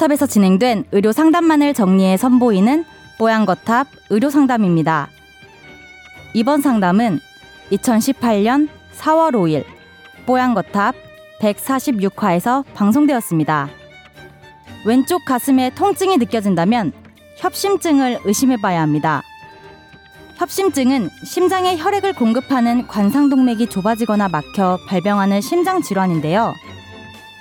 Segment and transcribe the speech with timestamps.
[0.00, 2.84] 뽀양거탑에서 진행된 의료 상담만을 정리해 선보이는
[3.18, 5.08] 뽀양거탑 의료 상담입니다.
[6.32, 7.20] 이번 상담은
[7.70, 9.64] 2018년 4월 5일
[10.24, 10.94] 뽀양거탑
[11.40, 13.68] 146화에서 방송되었습니다.
[14.86, 16.92] 왼쪽 가슴에 통증이 느껴진다면
[17.36, 19.22] 협심증을 의심해 봐야 합니다.
[20.36, 26.54] 협심증은 심장에 혈액을 공급하는 관상동맥이 좁아지거나 막혀 발병하는 심장 질환인데요.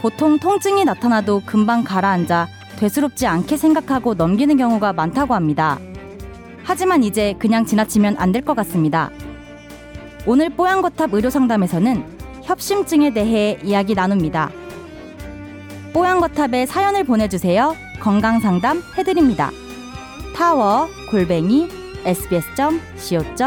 [0.00, 5.78] 보통 통증이 나타나도 금방 가라앉아 되스럽지 않게 생각하고 넘기는 경우가 많다고 합니다.
[6.64, 9.10] 하지만 이제 그냥 지나치면 안 될 것 같습니다.
[10.26, 12.04] 오늘 뽀얀거탑 의료상담에서는
[12.42, 14.50] 협심증에 대해 이야기 나눕니다.
[15.92, 17.74] 뽀얀거탑에 사연을 보내주세요.
[18.00, 19.50] 건강상담 해드립니다.
[20.34, 21.68] 타워 골뱅이
[22.04, 23.46] sbs.co.kr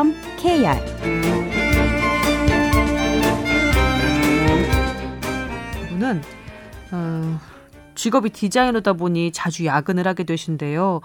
[6.00, 6.22] 분은
[6.92, 7.40] 어,
[7.94, 11.02] 직업이 디자이너다 보니 자주 야근을 하게 되신데요.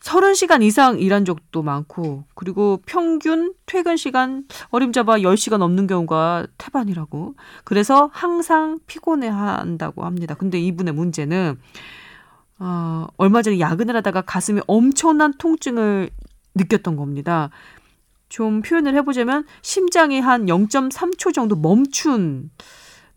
[0.00, 7.34] 30시간 이상 일한 적도 많고 그리고 평균 퇴근 시간 어림잡아 10시간 넘는 경우가 태반이라고.
[7.64, 10.34] 그래서 항상 피곤해 한다고 합니다.
[10.34, 11.58] 근데 이분의 문제는
[12.60, 16.10] 어, 얼마 전에 야근을 하다가 가슴에 엄청난 통증을
[16.54, 17.50] 느꼈던 겁니다.
[18.28, 22.50] 좀 표현을 해보자면 심장이 한 0.3초 정도 멈춘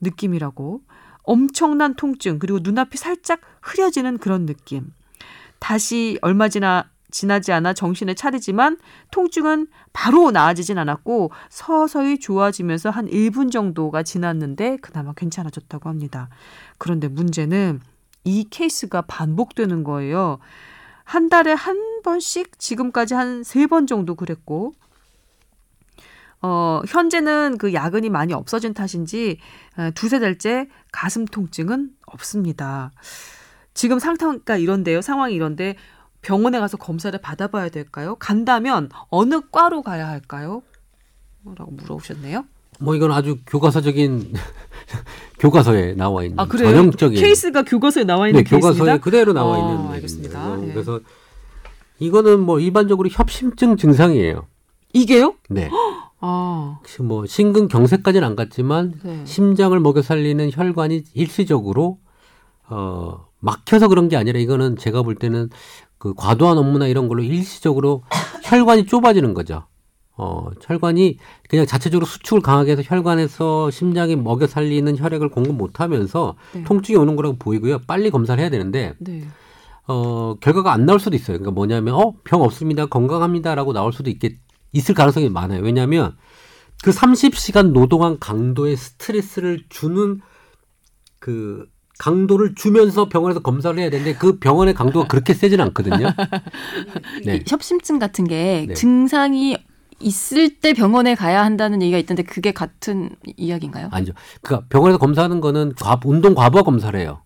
[0.02, 0.81] 느낌이라고
[1.24, 4.94] 엄청난 통증 그리고 눈앞이 살짝 흐려지는 그런 느낌.
[5.60, 8.78] 다시 얼마 지나 지나지 않아 정신을 차리지만
[9.12, 16.30] 통증은 바로 나아지진 않았고 서서히 좋아지면서 한 1분 정도가 지났는데 그나마 괜찮아졌다고 합니다.
[16.80, 17.82] 그런데 문제는
[18.24, 20.40] 이 케이스가 반복되는 거예요.
[21.04, 24.74] 한 달에 한 번씩 지금까지 한 세 번 정도 그랬고
[26.43, 29.37] 어, 현재는 그 야근이 많이 없어진 탓인지
[29.95, 32.92] 두세 달째 가슴 통증은 없습니다.
[33.73, 35.02] 지금 상태가 이런데요.
[35.02, 35.76] 상황이 이런데
[36.21, 38.15] 병원에 가서 검사를 받아봐야 될까요?
[38.20, 40.61] 간다면 어느 과로 가야 할까요?
[41.55, 42.45] 라고 물어보셨네요.
[42.80, 44.33] 뭐 이건 아주 교과서적인
[45.39, 46.45] 교과서에 나와 있는 아?
[46.45, 48.98] 전형적인 케이스가 교과서에 나와 있는 네, 교과서에 케이스입니다?
[48.98, 50.67] 그대로 나와 어, 있는 알겠습니다.
[50.67, 50.73] 예.
[50.73, 50.99] 그래서
[51.99, 54.48] 이거는 뭐 일반적으로 협심증 증상이에요.
[54.93, 55.36] 이게요?
[55.49, 55.70] 네.
[56.26, 59.26] 아, 혹시 뭐 심근경색까지는 안 갔지만 네.
[59.26, 62.00] 심장을 먹여 살리는 혈관이 일시적으로
[62.70, 65.50] 어 막혀서 그런 게 아니라 이거는 제가 볼 때는
[65.98, 68.04] 그 과도한 업무나 이런 걸로 일시적으로
[68.45, 69.66] 혈관이 좁아지는 거죠.
[70.16, 71.17] 어, 혈관이
[71.50, 76.64] 그냥 자체적으로 수축을 강하게 해서 혈관에서 심장이 먹여 살리는 혈액을 공급 못 하면서 네.
[76.64, 77.80] 통증이 오는 거라고 보이고요.
[77.80, 79.23] 빨리 검사를 해야 되는데 네.
[79.88, 81.38] 어, 결과가 안 나올 수도 있어요.
[81.38, 82.86] 그러니까 뭐냐면 어, 병 없습니다.
[82.86, 84.42] 건강합니다 라고 나올 수도 있겠
[84.73, 85.61] 있을 가능성이 많아요.
[85.61, 86.16] 왜냐하면
[86.84, 90.20] 그 30시간 노동한 강도의 스트레스를 주는
[91.20, 91.66] 그
[92.00, 96.10] 강도를 주면서 병원에서 검사를 해야 되는데 그 병원의 강도가 그렇게 세지는 않거든요.
[97.26, 97.38] 네.
[97.38, 98.73] 이 협심증 같은 게 네.
[98.73, 99.56] 증상이
[100.00, 103.89] 있을 때 병원에 가야 한다는 얘기가 있던데 그게 같은 이야기인가요?
[103.92, 104.14] 아니죠.
[104.42, 107.22] 그러니까 병원에서 검사하는 거는 과, 운동 과부하 검사를 해요.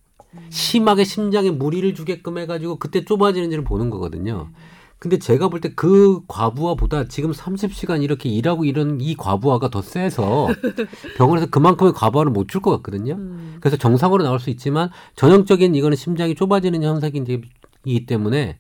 [0.50, 4.52] 심하게 심장에 무리를 주게끔 해가지고 그때 좁아지는지를 보는 거거든요.
[5.00, 10.48] 근데 제가 볼 때 그 과부하보다 지금 30시간 이렇게 일하고 이런 이 과부하가 더 세서
[11.18, 13.14] 병원에서 그만큼의 과부하를 못 줄 것 같거든요.
[13.14, 13.58] 음.
[13.60, 18.58] 그래서 정상으로 나올 수 있지만 전형적인 이거는 심장이 좁아지는 현상이기 때문에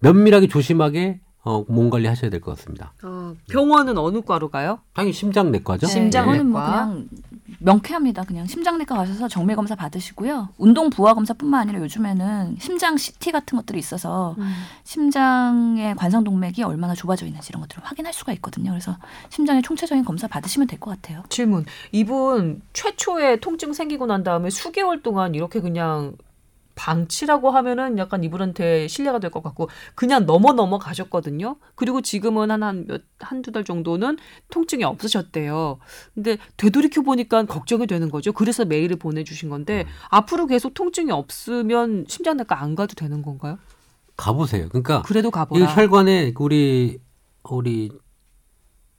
[0.00, 2.92] 면밀하게 조심하게 어, 몸 관리 하셔야 될 것 같습니다.
[3.02, 4.80] 어, 병원은 어느 과로 가요?
[4.92, 5.86] 당연히 심장내과죠.
[5.86, 5.92] 네.
[5.92, 6.34] 심장내과.
[6.36, 7.08] 이거는 뭐 그냥
[7.60, 8.22] 명쾌합니다.
[8.24, 10.50] 그냥 심장내과 가셔서 정밀 검사 받으시고요.
[10.58, 14.52] 운동 부하 검사뿐만 아니라 요즘에는 심장 CT 같은 것들이 있어서 음.
[14.84, 18.70] 심장의 관상 동맥이 얼마나 좁아져 있는지 이런 것들을 확인할 수가 있거든요.
[18.70, 18.96] 그래서
[19.30, 21.24] 심장의 총체적인 검사 받으시면 될 것 같아요.
[21.28, 21.64] 질문.
[21.90, 26.12] 이분 최초에 통증 생기고 난 다음에 수개월 동안 이렇게 그냥
[26.78, 31.56] 방치라고 하면은 약간 이분한테 신뢰가 될 것 같고 그냥 넘어 넘어 가셨거든요.
[31.74, 34.16] 그리고 지금은 한한몇 한두 달 정도는
[34.50, 35.78] 통증이 없으셨대요.
[36.14, 38.32] 근데 되돌이켜 보니까 걱정이 되는 거죠.
[38.32, 43.58] 그래서 메일을 보내 주신 건데 앞으로 계속 통증이 없으면 심장내과 안 가도 되는 건가요?
[44.16, 44.68] 가보세요.
[44.68, 45.66] 그러니까 그래도 이 가보라.
[45.66, 46.98] 혈관에 우리
[47.42, 47.90] 우리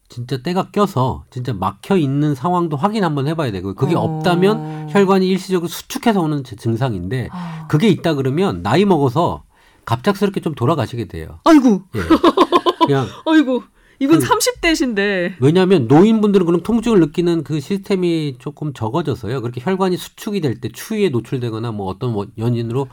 [0.10, 4.00] 진짜 때가 껴서 진짜 막혀 있는 상황도 확인 한번 해봐야 되고 그게 어.
[4.02, 7.68] 없다면 혈관이 일시적으로 수축해서 오는 제- 증상인데 아.
[7.70, 9.44] 그게 있다 그러면 나이 먹어서
[9.86, 11.40] 갑작스럽게 좀 돌아가시게 돼요.
[11.46, 12.00] 아이고, 예.
[12.86, 13.64] 그냥 아이고.
[14.02, 15.36] 이분 그- 30대신데.
[15.42, 19.42] 왜냐하면 노인분들은 그럼 통증을 느끼는 그 시스템이 조금 적어져서요.
[19.42, 22.88] 그렇게 혈관이 수축이 될 때 추위에 노출되거나 뭐 어떤 뭐 연인으로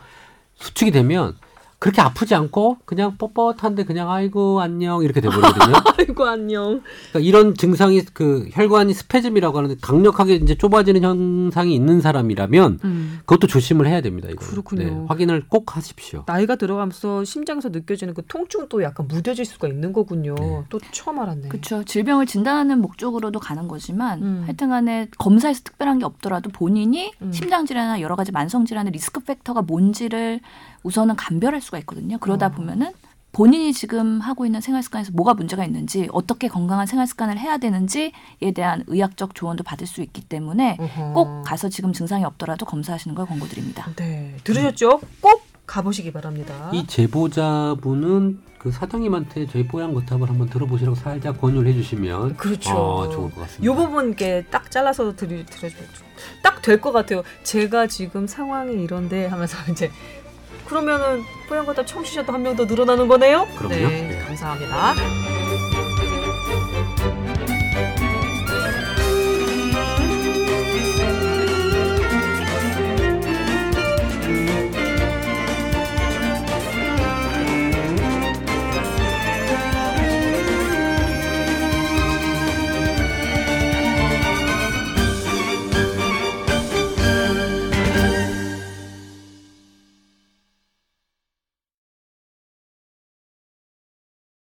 [0.56, 1.36] 수축이 되면
[1.78, 5.74] 그렇게 아프지 않고 그냥 뻣뻣한데 그냥 아이고 안녕 이렇게 돼버리거든요.
[5.98, 6.80] 아이고 안녕.
[7.10, 13.18] 그러니까 이런 증상이 그 혈관이 스페즘이라고 하는데 강력하게 이제 좁아지는 현상이 있는 사람이라면 음.
[13.26, 14.28] 그것도 조심을 해야 됩니다.
[14.30, 15.04] 이거 그렇군요.
[15.08, 16.24] 확인을 꼭 하십시오.
[16.26, 20.34] 나이가 들어가면서 심장에서 느껴지는 그 통증도 약간 무뎌질 수가 있는 거군요.
[20.34, 20.62] 네.
[20.70, 21.48] 또 처음 알았네.
[21.48, 21.84] 그렇죠.
[21.84, 24.42] 질병을 진단하는 목적으로도 가는 거지만 음.
[24.46, 27.32] 하여튼간에 검사에서 특별한 게 없더라도 본인이 음.
[27.32, 30.40] 심장 질환이나 여러 가지 만성 질환의 리스크 팩터가 뭔지를
[30.86, 32.18] 우선은 감별할 수가 있거든요.
[32.18, 32.50] 그러다 어.
[32.50, 32.92] 보면은
[33.32, 38.12] 본인이 지금 하고 있는 생활 습관에서 뭐가 문제가 있는지 어떻게 건강한 생활 습관을 해야 되는지에
[38.54, 41.12] 대한 의학적 조언도 받을 수 있기 때문에 어허.
[41.12, 43.90] 꼭 가서 지금 증상이 없더라도 검사하시는 걸 권고드립니다.
[43.96, 45.00] 네 들으셨죠?
[45.20, 46.70] 꼭 가보시기 바랍니다.
[46.72, 52.74] 이 제보자분은 그 사장님한테 저희 뽀얀 거탑을 한번 들어보시라고 살짝 권유를 해주시면 그렇죠.
[52.74, 53.64] 어, 좋을 것 같습니다.
[53.64, 55.86] 요 부분 이렇게 딱 잘라서 드리 드려주면
[56.42, 57.22] 딱될 것 같아요.
[57.42, 59.90] 제가 지금 상황이 이런데 하면서 이제
[60.66, 63.46] 그러면은 뽀얀 거탑 청취자도 한 명 더 늘어나는 거네요.
[63.56, 63.74] 그럼요.
[63.74, 64.18] 네, 네.
[64.26, 65.35] 감사합니다.